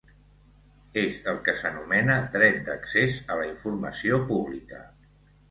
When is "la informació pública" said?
3.43-4.83